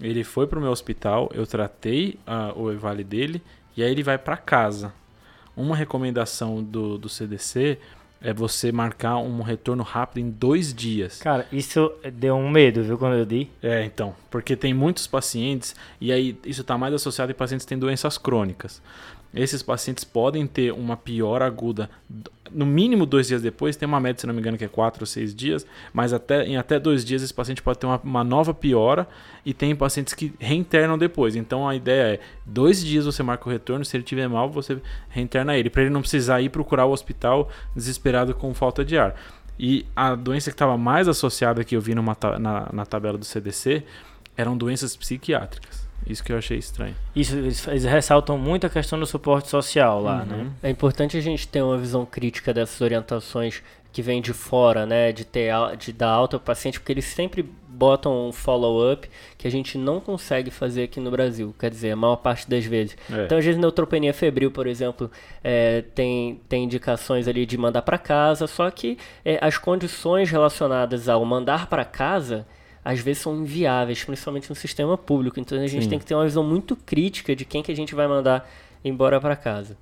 [0.00, 2.18] ele foi pro meu hospital, eu tratei
[2.56, 3.42] o EVALE dele
[3.76, 4.92] e aí ele vai para casa.
[5.56, 7.78] Uma recomendação do, do CDC
[8.24, 11.18] é você marcar um retorno rápido em dois dias.
[11.18, 13.50] Cara, isso deu um medo, viu, quando eu di.
[13.62, 17.68] É, então, porque tem muitos pacientes e aí isso está mais associado em pacientes que
[17.68, 18.80] têm doenças crônicas.
[19.34, 21.90] Esses pacientes podem ter uma piora aguda,
[22.54, 25.02] no mínimo dois dias depois, tem uma média, se não me engano, que é quatro
[25.02, 28.24] ou seis dias, mas até, em até dois dias esse paciente pode ter uma, uma
[28.24, 29.06] nova piora
[29.44, 31.34] e tem pacientes que reinternam depois.
[31.36, 34.78] Então a ideia é, dois dias você marca o retorno, se ele tiver mal, você
[35.08, 39.14] reinterna ele, para ele não precisar ir procurar o hospital desesperado com falta de ar.
[39.58, 43.24] E a doença que estava mais associada que eu vi numa na, na tabela do
[43.24, 43.84] CDC
[44.36, 45.83] eram doenças psiquiátricas.
[46.06, 46.94] Isso que eu achei estranho.
[47.16, 50.44] Isso, eles, eles ressaltam muito a questão do suporte social lá, Uhum.
[50.44, 50.50] né?
[50.62, 55.12] É importante a gente ter uma visão crítica dessas orientações que vêm de fora, né,
[55.12, 59.50] de ter de dar alta ao paciente, porque eles sempre botam um follow-up que a
[59.50, 62.96] gente não consegue fazer aqui no Brasil, quer dizer, a maior parte das vezes.
[63.12, 63.24] É.
[63.24, 65.08] Então, às vezes, neutropenia febril, por exemplo,
[65.44, 71.08] é, tem, tem indicações ali de mandar para casa, só que é, as condições relacionadas
[71.08, 72.44] ao mandar para casa
[72.84, 75.40] às vezes são inviáveis, principalmente no sistema público.
[75.40, 75.90] Então a gente Sim.
[75.90, 78.48] tem que ter uma visão muito crítica de quem que a gente vai mandar
[78.84, 79.76] embora para casa.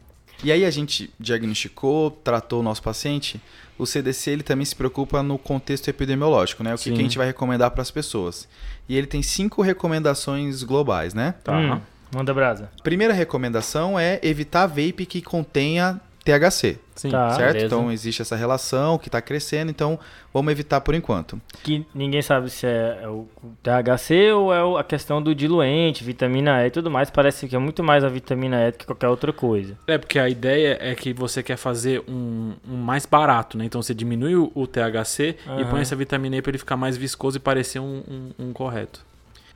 [0.44, 3.40] E aí a gente diagnosticou, tratou o nosso paciente.
[3.78, 6.74] O CDC ele também se preocupa no contexto epidemiológico, né?
[6.74, 8.48] O que, que a gente vai recomendar para as pessoas.
[8.88, 11.34] E ele tem cinco recomendações globais, né?
[11.44, 11.56] Tá.
[11.56, 11.80] Hum,
[12.14, 12.70] manda brasa.
[12.82, 17.10] Primeira recomendação é evitar vape que contenha THC, Sim.
[17.10, 17.30] Tá.
[17.30, 17.52] certo?
[17.54, 17.66] beleza.
[17.66, 19.98] Então existe essa relação que está crescendo, então
[20.32, 21.40] vamos evitar por enquanto.
[21.62, 23.26] Que ninguém sabe se é o
[23.62, 27.10] THC ou é a questão do diluente, vitamina E e tudo mais.
[27.10, 29.76] Parece que é muito mais a vitamina E do que qualquer outra coisa.
[29.86, 33.64] É, porque a ideia é que você quer fazer um, um mais barato, né?
[33.64, 35.70] Então você diminui o, o THC e Aham.
[35.70, 38.02] põe essa vitamina E para ele ficar mais viscoso e parecer um,
[38.38, 39.04] um- um correto.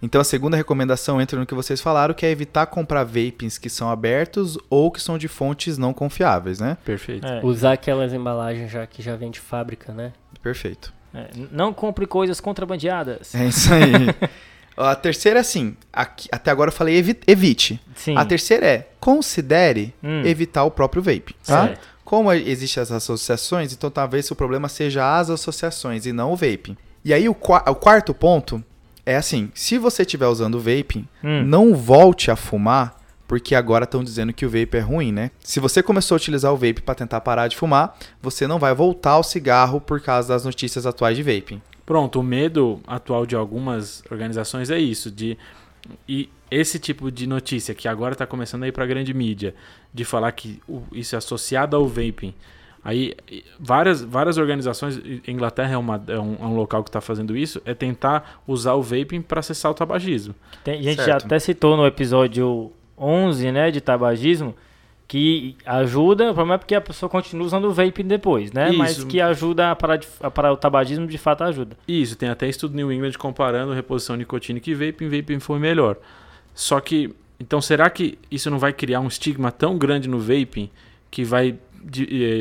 [0.02, 3.70] Então a segunda recomendação entra no que vocês falaram, que é evitar comprar vapings que
[3.70, 6.76] são abertos ou que são de fontes não confiáveis, né?
[6.84, 7.26] Perfeito.
[7.26, 10.12] É, Usar aquelas embalagens já que já vem de fábrica, né?
[10.42, 10.92] Perfeito.
[11.14, 13.34] é, não compre coisas contrabandeadas.
[13.34, 13.84] É isso aí.
[14.76, 17.80] a terceira, assim, aqui- até agora eu falei evi- evite.
[17.94, 18.16] Sim.
[18.18, 20.22] A terceira é considere Hum.
[20.26, 21.68] evitar o próprio vape, tá?
[21.68, 21.88] Certo.
[22.04, 26.76] Como existem as associações, então talvez o problema seja as associações e não o vape.
[27.04, 28.62] E aí o, qua- o quarto ponto
[29.06, 31.44] é assim, se você estiver usando o vape, Hum.
[31.44, 32.96] não volte a fumar,
[33.28, 35.30] porque agora estão dizendo que o vape é ruim, né?
[35.40, 38.74] Se você começou a utilizar o vape para tentar parar de fumar, você não vai
[38.74, 41.62] voltar ao cigarro por causa das notícias atuais de vaping.
[41.84, 45.38] Pronto, o medo atual de algumas organizações é isso, de
[46.08, 49.54] e esse tipo de notícia que agora está começando a ir para a grande mídia,
[49.94, 50.60] de falar que
[50.92, 52.34] isso é associado ao vaping,
[52.86, 53.14] Aí
[53.58, 57.60] várias, várias organizações, Inglaterra é, uma, é, um, é um local que está fazendo isso,
[57.64, 60.34] é tentar usar o vaping para cessar o tabagismo.
[60.62, 61.26] Tem- a gente já Certo.
[61.26, 64.54] até citou no episódio 11, né, de tabagismo,
[65.08, 68.72] que ajuda, o problema é porque a pessoa continua usando o vaping depois, né?
[68.72, 69.06] Mas Isso.
[69.06, 71.76] que ajuda a parar, de, a parar o tabagismo, de fato ajuda.
[71.86, 75.96] Isso, tem até estudo New England comparando reposição nicotínica e vaping, vaping foi melhor.
[76.54, 80.68] Só que, então será que isso não vai criar um estigma tão grande no vaping
[81.08, 81.56] que vai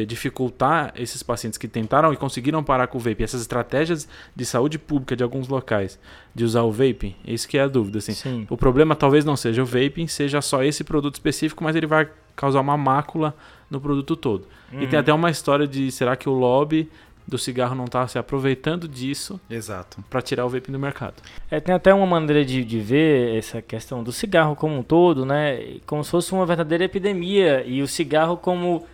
[0.05, 3.23] dificultar esses pacientes que tentaram e conseguiram parar com o vaping?
[3.23, 5.99] Essas estratégias de saúde pública de alguns locais
[6.33, 7.15] de usar o vaping?
[7.25, 8.13] Isso que é a dúvida, assim.
[8.13, 8.47] Sim.
[8.49, 12.09] O problema talvez não seja o vaping, seja só esse produto específico, mas ele vai
[12.35, 13.35] causar uma mácula
[13.69, 14.47] no produto todo.
[14.71, 14.87] E Uhum.
[14.87, 16.89] tem até uma história de será que o lobby
[17.27, 20.03] do cigarro não está se aproveitando disso Exato.
[20.09, 21.15] para tirar o vaping do mercado?
[21.49, 25.25] É, tem até uma maneira de, de ver essa questão do cigarro como um todo,
[25.25, 25.77] né?
[25.87, 28.85] Como se fosse uma verdadeira epidemia e o cigarro como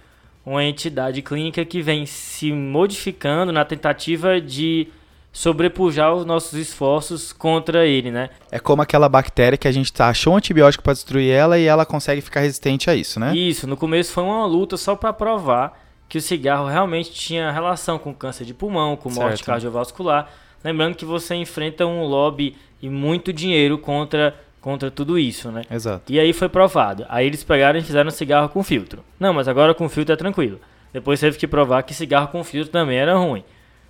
[0.46, 4.88] uma entidade clínica que vem se modificando na tentativa de
[5.32, 8.30] sobrepujar os nossos esforços contra ele, né?
[8.52, 11.66] É como aquela bactéria que a gente tá, achou um antibiótico para destruir ela e
[11.66, 13.34] ela consegue ficar resistente a isso, né?
[13.36, 17.98] Isso, no começo foi uma luta só para provar que o cigarro realmente tinha relação
[17.98, 19.46] com câncer de pulmão, com morte Certo.
[19.46, 20.30] cardiovascular.
[20.62, 25.64] Lembrando que você enfrenta um lobby e muito dinheiro contra, contra tudo isso, né?
[25.70, 26.12] Exato.
[26.12, 27.06] E aí foi provado.
[27.10, 29.04] Aí eles pegaram e fizeram cigarro com filtro.
[29.20, 30.60] Não, mas agora com filtro é tranquilo.
[30.94, 33.44] Depois teve que provar que cigarro com filtro também era ruim.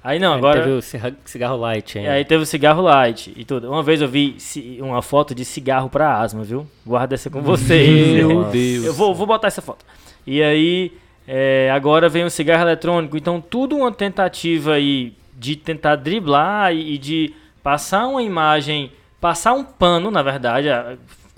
[0.03, 0.63] Aí não, Aí agora.
[0.63, 0.81] Teve o
[1.25, 2.13] cigarro, light ainda.
[2.13, 3.69] aí teve o cigarro light e tudo.
[3.69, 4.35] Uma vez eu vi
[4.79, 6.67] uma foto de cigarro pra asma, viu?
[6.85, 8.25] Guarda essa com vocês.
[8.25, 8.45] Meu.
[8.45, 8.85] Deus.
[8.85, 9.85] Eu vou, vou botar essa foto.
[10.25, 10.91] E aí,
[11.27, 13.15] é, agora vem o cigarro eletrônico.
[13.15, 19.63] Então, tudo uma tentativa aí de tentar driblar e de passar uma imagem, passar um
[19.63, 20.67] pano, na verdade,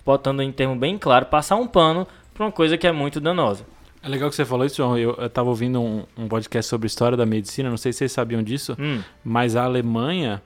[0.05, 3.65] botando em termo bem claro, passar um pano pra uma coisa que é muito danosa.
[4.01, 4.97] É legal que você falou isso, João.
[4.97, 8.11] Eu, eu tava ouvindo um, um podcast sobre história da medicina, não sei se vocês
[8.11, 10.41] sabiam disso, Hum, mas a Alemanha,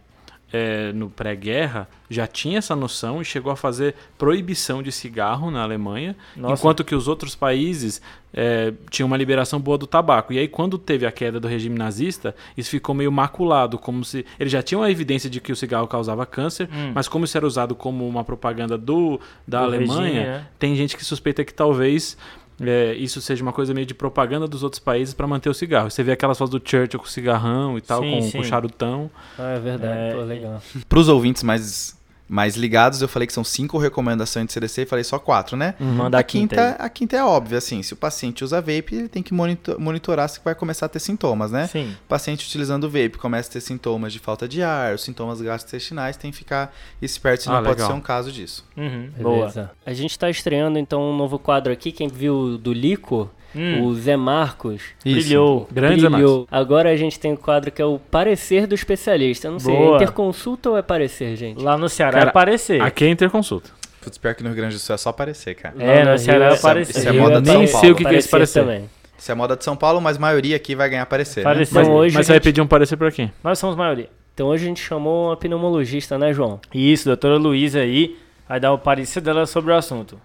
[0.51, 5.61] é, no pré-guerra, já tinha essa noção e chegou a fazer proibição de cigarro na
[5.61, 6.53] Alemanha, Nossa.
[6.53, 8.01] enquanto que os outros países
[8.33, 10.31] é, tinham uma liberação boa do tabaco.
[10.31, 14.25] E aí, quando teve a queda do regime nazista, isso ficou meio maculado, como se.
[14.39, 16.91] Eles já tinham a evidência de que o cigarro causava câncer, Hum.
[16.93, 20.47] mas como isso era usado como uma propaganda do, da Do Alemanha, regime, né?
[20.57, 22.17] tem gente que suspeita que talvez
[22.59, 25.89] é, isso seja uma coisa meio de propaganda dos outros países para manter o cigarro.
[25.89, 28.37] Você vê aquelas fotos do Churchill com cigarrão e tal, Sim, com, sim.
[28.37, 29.09] com charutão.
[29.37, 29.99] Ah, é verdade.
[29.99, 30.61] É, Pô, legal.
[30.87, 31.96] Para os ouvintes mais,
[32.29, 35.75] mais ligados, eu falei que são cinco recomendações de CDC e falei só quatro, né?
[35.79, 36.55] Manda A quinta.
[36.55, 39.79] quinta, a quinta é óbvia, assim, se o paciente usa vape, ele tem que monitor-
[39.79, 41.67] monitorar se vai começar a ter sintomas, né?
[41.67, 41.91] Sim.
[42.05, 45.41] O paciente utilizando o vape começa a ter sintomas de falta de ar, os sintomas
[45.41, 47.87] gastrointestinais, tem que ficar esperto se Ah, não pode legal.
[47.87, 48.65] ser um caso disso.
[48.75, 49.71] Uhum, boa.
[49.85, 51.91] A gente está estreando então um novo quadro aqui.
[51.91, 54.81] Quem viu do Lico, Hum, o Zé Marcos.
[55.03, 55.67] brilhou.
[55.71, 56.47] Grande Zé brilhou.
[56.51, 59.47] Agora a gente tem o quadro que é o parecer do especialista.
[59.47, 59.93] Eu não sei, Boa.
[59.93, 61.61] é interconsulta ou é parecer, gente?
[61.63, 62.81] Lá no Ceará Cara, é aparecer.
[62.81, 63.69] Aqui é interconsulta.
[64.01, 65.75] Putz, pior que no Rio Grande do Sul é só aparecer, cara.
[65.79, 66.97] É, Lá no Ceará é Rio, aparecer.
[66.99, 68.61] isso é moda de São sei o que que é esse parecer.
[68.63, 68.89] também.
[69.17, 71.43] Isso é moda de São Paulo, mas a maioria aqui vai ganhar aparecer, né?
[71.45, 71.71] Parecer.
[71.71, 73.31] Então Mas- hoje, Mas você vai gente, pedir um parecer pra quem?
[73.43, 74.09] Nós somos maioria.
[74.33, 76.59] então hoje a gente chamou uma pneumologista, né, João?
[76.73, 78.15] Isso, doutora Luísa aí
[78.47, 80.19] vai dar o parecer dela sobre o assunto.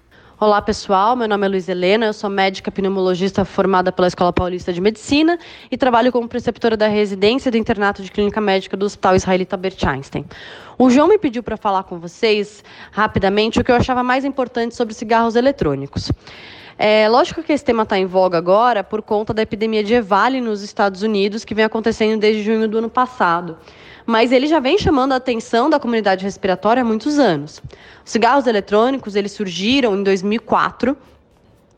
[0.44, 4.72] Olá pessoal, meu nome é Luiz Helena, eu sou médica pneumologista formada pela Escola Paulista
[4.72, 5.38] de Medicina
[5.70, 9.76] e trabalho como preceptora da residência do internato de clínica médica do Hospital Israelita Albert
[9.86, 10.24] Einstein.
[10.76, 14.74] O João me pediu para falar com vocês rapidamente o que eu achava mais importante
[14.74, 16.10] sobre cigarros eletrônicos.
[16.76, 20.40] É lógico que esse tema está em voga agora por conta da epidemia de EVALI
[20.40, 23.58] nos Estados Unidos, que vem acontecendo desde junho do ano passado.
[24.04, 27.62] Mas ele já vem chamando a atenção da comunidade respiratória há muitos anos.
[28.04, 30.96] Os cigarros eletrônicos eles surgiram em 2004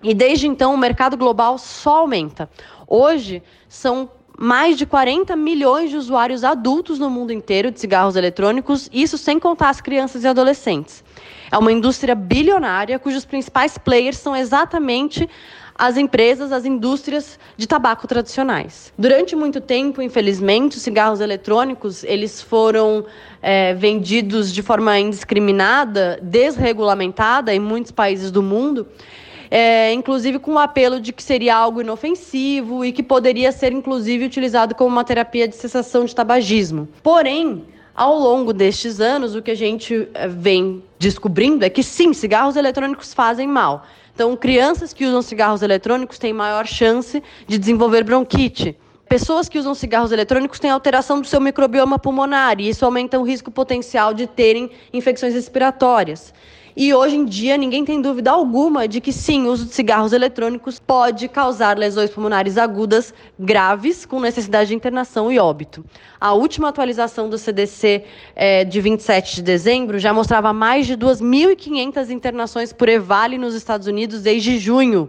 [0.02, 2.48] e desde então o mercado global só aumenta.
[2.86, 8.90] Hoje são mais de 40 milhões de usuários adultos no mundo inteiro de cigarros eletrônicos,
[8.92, 11.04] isso sem contar as crianças e adolescentes.
[11.50, 15.28] É uma indústria bilionária cujos principais players são exatamente
[15.76, 18.92] as empresas, as indústrias de tabaco tradicionais.
[18.96, 23.04] Durante muito tempo, infelizmente, os cigarros eletrônicos eles foram
[23.42, 28.86] é, vendidos de forma indiscriminada, desregulamentada em muitos países do mundo,
[29.50, 34.24] é, inclusive com o apelo de que seria algo inofensivo e que poderia ser, inclusive,
[34.24, 36.88] utilizado como uma terapia de cessação de tabagismo.
[37.02, 42.12] Porém, ao longo destes anos, o que a gente eh, vem descobrindo é que sim,
[42.12, 43.86] cigarros eletrônicos fazem mal.
[44.14, 48.78] Então, crianças que usam cigarros eletrônicos têm maior chance de desenvolver bronquite.
[49.08, 53.24] Pessoas que usam cigarros eletrônicos têm alteração do seu microbioma pulmonar e isso aumenta o
[53.24, 56.32] risco potencial de terem infecções respiratórias.
[56.76, 60.12] E hoje em dia ninguém tem dúvida alguma de que sim, o uso de cigarros
[60.12, 65.84] eletrônicos pode causar lesões pulmonares agudas graves, com necessidade de internação e óbito.
[66.20, 72.10] A última atualização do CDC é, de 27 de dezembro já mostrava mais de 2.500
[72.10, 75.08] internações por EVALI nos Estados Unidos desde junho,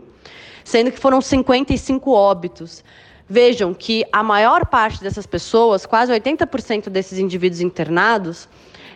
[0.64, 2.84] sendo que foram 55 óbitos.
[3.28, 8.48] Vejam que a maior parte dessas pessoas, quase 80% desses indivíduos internados,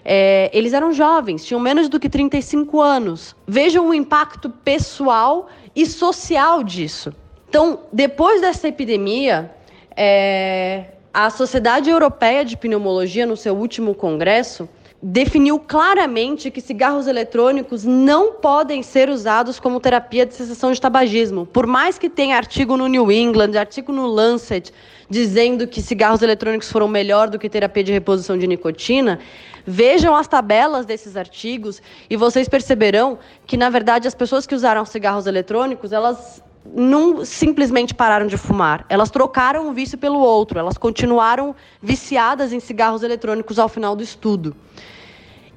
[0.04, 3.36] é, eles eram jovens, tinham menos do que 35 anos.
[3.48, 7.14] Vejam o impacto pessoal e social disso.
[7.48, 9.52] Então, depois dessa epidemia,
[9.96, 14.70] é, a Sociedade Europeia de Pneumologia, no seu último congresso,
[15.02, 21.46] definiu claramente que cigarros eletrônicos não podem ser usados como terapia de cessação de tabagismo.
[21.46, 24.74] Por mais que tenha artigo no New England, artigo no Lancet,
[25.10, 29.20] dizendo que cigarros eletrônicos foram melhor do que terapia de reposição de nicotina,
[29.66, 34.86] vejam as tabelas desses artigos e vocês perceberão que, na verdade, as pessoas que usaram
[34.86, 38.86] cigarros eletrônicos, elas não simplesmente pararam de fumar.
[38.90, 40.60] Elas trocaram um vício pelo outro.
[40.60, 44.56] Elas continuaram viciadas em cigarros eletrônicos ao final do estudo.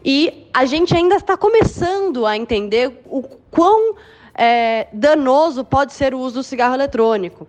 [0.05, 3.95] E a gente ainda está começando a entender o quão
[4.35, 7.47] é, danoso pode ser o uso do cigarro eletrônico.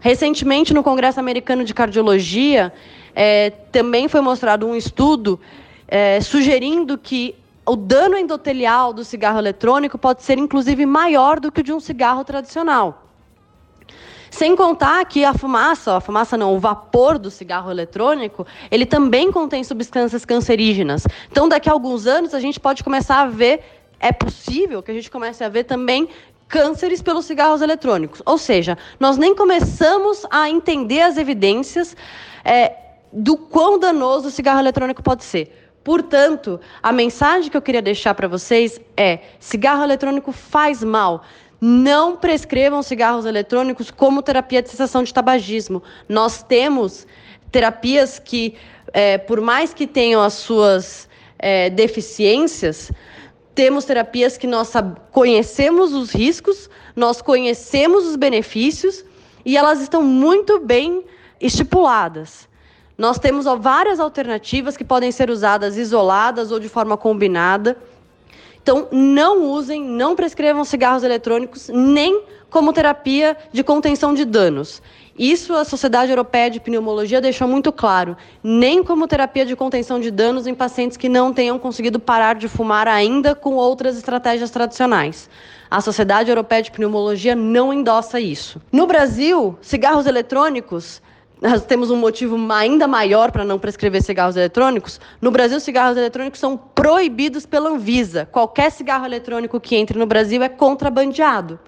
[0.00, 2.72] Recentemente, no Congresso Americano de Cardiologia,
[3.14, 5.38] é, também foi mostrado um estudo
[5.86, 11.60] é, sugerindo que o dano endotelial do cigarro eletrônico pode ser, inclusive, maior do que
[11.60, 13.06] o de um cigarro tradicional.
[14.30, 19.30] Sem contar que a fumaça, a fumaça não, o vapor do cigarro eletrônico, ele também
[19.30, 21.06] contém substâncias cancerígenas.
[21.30, 23.62] Então, daqui a alguns anos, a gente pode começar a ver,
[24.00, 26.08] é possível que a gente comece a ver também
[26.48, 28.22] cânceres pelos cigarros eletrônicos.
[28.24, 31.94] Ou seja, nós nem começamos a entender as evidências
[32.42, 32.74] é,
[33.12, 35.61] do quão danoso o cigarro eletrônico pode ser.
[35.84, 41.24] Portanto, a mensagem que eu queria deixar para vocês é: cigarro eletrônico faz mal.
[41.60, 45.82] Não prescrevam cigarros eletrônicos como terapia de cessação de tabagismo.
[46.08, 47.06] Nós temos
[47.52, 48.56] terapias que,
[48.92, 52.90] é, por mais que tenham as suas é, deficiências,
[53.54, 54.72] temos terapias que nós
[55.10, 59.04] conhecemos os riscos, nós conhecemos os benefícios
[59.44, 61.04] e elas estão muito bem
[61.40, 62.48] estipuladas.
[63.02, 67.76] Nós temos várias alternativas que podem ser usadas isoladas ou de forma combinada.
[68.62, 74.80] Então, não usem, não prescrevam cigarros eletrônicos nem como terapia de contenção de danos.
[75.18, 80.08] Isso a Sociedade Europeia de Pneumologia deixou muito claro, nem como terapia de contenção de
[80.08, 85.28] danos em pacientes que não tenham conseguido parar de fumar ainda com outras estratégias tradicionais.
[85.68, 88.62] A Sociedade Europeia de Pneumologia não endossa isso.
[88.70, 91.02] No Brasil, cigarros eletrônicos
[91.42, 95.00] nós temos um motivo ainda maior para não prescrever cigarros eletrônicos.
[95.20, 98.28] No Brasil, cigarros eletrônicos são proibidos pela Anvisa.
[98.30, 101.58] Qualquer cigarro eletrônico que entre no Brasil é contrabandeado.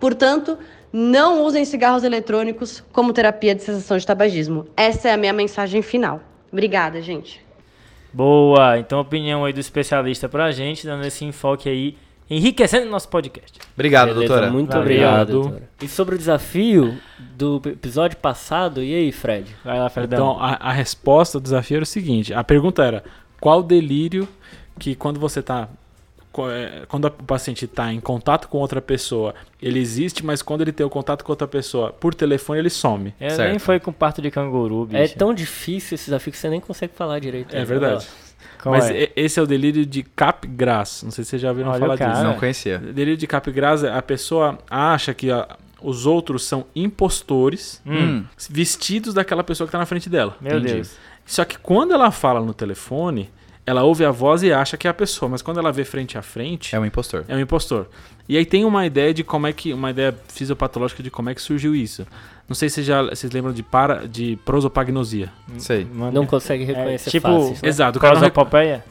[0.00, 0.56] Portanto,
[0.90, 4.66] não usem cigarros eletrônicos como terapia de cessação de tabagismo.
[4.74, 6.22] Essa é a minha mensagem final.
[6.50, 7.44] Obrigada, gente.
[8.14, 8.78] Boa.
[8.78, 11.98] Então, opinião aí do especialista para a gente, dando esse enfoque aí
[12.36, 13.58] enriquecendo o nosso podcast.
[13.74, 14.50] Obrigado, Beleza, doutora.
[14.50, 15.22] Muito obrigado.
[15.22, 15.32] Obrigado.
[15.32, 15.68] doutora.
[15.80, 19.54] E sobre o desafio do episódio passado, e aí, Fred?
[19.64, 20.32] Vai lá, Fredão.
[20.32, 23.04] Então, a, a resposta do desafio era o seguinte: a pergunta era
[23.40, 24.26] qual delírio
[24.78, 25.68] que quando você está.
[26.88, 30.86] Quando o paciente está em contato com outra pessoa, ele existe, mas quando ele tem
[30.86, 33.12] o contato com outra pessoa por telefone, ele some.
[33.20, 34.96] É, nem foi com parto de canguru, bicho.
[34.96, 37.54] É tão difícil esse desafio que você nem consegue falar direito.
[37.54, 37.64] É né?
[37.66, 38.08] verdade.
[38.62, 39.10] Qual mas é?
[39.16, 41.02] esse é o delírio de Capgras.
[41.02, 42.22] Não sei se vocês já ouviram Olha falar disso.
[42.22, 42.78] Não conhecia.
[42.78, 45.44] Delírio de Capgras é a pessoa acha que ó,
[45.82, 50.36] os outros são impostores Hum, vestidos daquela pessoa que está na frente dela.
[50.40, 50.74] meu entendi.
[50.74, 50.96] Deus.
[51.26, 53.30] Só que quando ela fala no telefone,
[53.66, 56.16] ela ouve a voz e acha que é a pessoa, mas quando ela vê frente
[56.18, 57.24] a frente, É um impostor.
[57.28, 57.86] é um impostor.
[58.28, 59.72] E aí tem uma ideia de como é que.
[59.72, 62.06] Uma ideia fisiopatológica de como é que surgiu isso.
[62.48, 65.30] Não sei se já vocês lembram de, para, de prosopagnosia.
[65.58, 65.86] Sei.
[65.92, 67.68] Mano, Não consegue reconhecer tipo, faces, né?
[67.68, 68.84] Exato, o cara não, rec- Prosopopeia?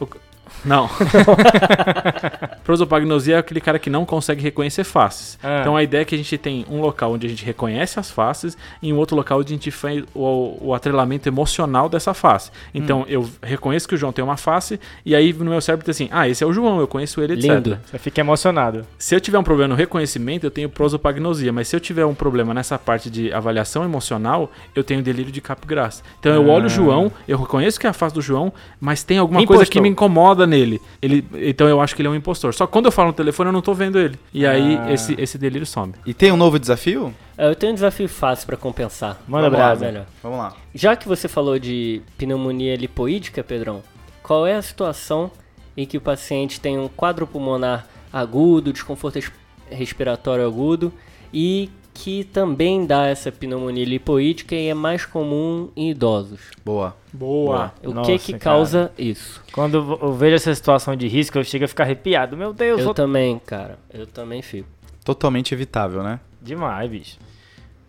[0.63, 0.89] Não.
[2.63, 5.37] Prosopagnosia é aquele cara que não consegue reconhecer faces.
[5.43, 5.59] Ah.
[5.61, 8.09] Então a ideia é que a gente tem um local onde a gente reconhece as
[8.11, 12.51] faces e um outro local onde a gente faz o, o atrelamento emocional dessa face.
[12.73, 15.91] Então eu reconheço que o João tem uma face e aí no meu cérebro tem
[15.91, 17.49] assim, ah, esse é o João, eu conheço ele, etc.
[17.51, 17.79] Lindo.
[17.85, 18.85] Você fica emocionado.
[18.97, 22.13] Se eu tiver um problema no reconhecimento, eu tenho prosopagnosia, mas se eu tiver um
[22.13, 26.03] problema nessa parte de avaliação emocional, eu tenho delírio de Capgras.
[26.19, 26.69] Então eu olho o Ah.
[26.69, 29.57] João, eu reconheço que é a face do João, mas tem alguma Impostor.
[29.57, 30.81] coisa que me incomoda nele.
[31.01, 32.53] Ele, então eu acho que ele é um impostor.
[32.53, 34.17] Só que quando eu falo no telefone, eu não tô vendo ele.
[34.33, 34.91] E aí Ah.
[34.93, 35.93] esse, esse delírio some.
[36.05, 37.13] E tem um novo desafio?
[37.37, 39.19] É, Eu tenho um desafio fácil para compensar.
[39.27, 40.07] Manda Vamos lá, brasa.
[40.21, 40.53] Vamos lá.
[40.75, 43.81] Já que você falou de pneumonia lipoídica, Pedrão,
[44.23, 45.31] qual é a situação
[45.75, 49.31] em que o paciente tem um quadro pulmonar agudo, desconforto res-
[49.69, 50.91] respiratório agudo
[51.33, 56.39] e que também dá essa pneumonia lipoídica e é mais comum em idosos.
[56.65, 56.95] Boa.
[57.13, 57.73] Boa.
[57.83, 58.43] O Nossa, que que cara.
[58.57, 59.41] causa isso?
[59.51, 62.35] Quando eu vejo essa situação de risco, eu chego a ficar arrepiado.
[62.37, 63.77] Meu Deus, Eu também, cara.
[63.93, 64.67] Eu também fico.
[65.03, 66.19] Totalmente evitável, né?
[66.41, 67.17] demais, bicho.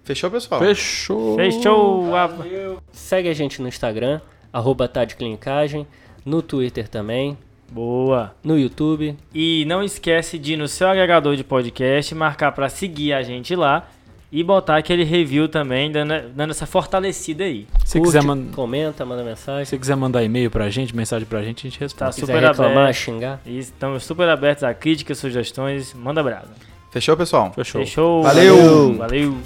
[0.04, 0.60] Fechou, pessoal?
[0.60, 1.36] Fechou.
[1.36, 2.14] Fechou.
[2.16, 2.28] a-
[2.92, 4.20] Segue a gente no Instagram,
[4.52, 4.90] arroba
[6.24, 7.38] no Twitter também,
[7.72, 8.34] Boa.
[8.44, 9.16] no YouTube.
[9.34, 13.56] E não esquece de ir no seu agregador de podcast, marcar pra seguir a gente
[13.56, 13.88] lá
[14.30, 17.66] e botar aquele review também, dando, dando essa fortalecida aí.
[17.84, 19.64] Se Curte, quiser, man- comenta, manda mensagem.
[19.66, 22.14] se quiser mandar e-mail pra gente, mensagem pra gente, a gente Tá responde.
[22.14, 22.96] Se super quiser reclamar, aberto.
[22.96, 23.40] xingar.
[23.44, 25.92] Estamos super abertos a críticas, sugestões.
[25.94, 26.48] Manda brasa.
[26.90, 27.52] Fechou, pessoal?
[27.54, 27.80] Fechou.
[27.82, 28.22] Fechou.
[28.22, 28.94] Valeu.
[28.96, 29.36] Valeu.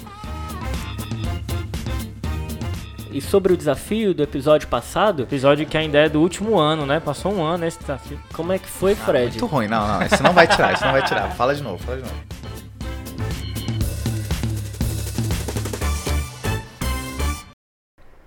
[3.17, 6.99] E sobre o desafio do episódio passado, Episódio que ainda é do último ano, né?
[6.99, 8.19] Passou um ano esse desafio.
[8.31, 9.39] como é que foi, Fred?
[9.39, 9.67] Muito ruim.
[9.67, 10.03] Não, não.
[10.03, 10.73] Isso não vai tirar.
[10.73, 11.31] Isso não vai tirar.
[11.31, 11.79] Fala de novo.
[11.79, 12.15] Fala de novo.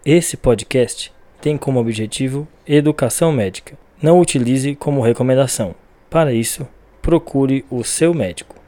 [0.05, 3.79] Esse podcast tem como objetivo educação médica.
[4.03, 5.73] Não utilize como recomendação.
[6.11, 6.67] Para isso,
[7.01, 8.60] procure o seu médico.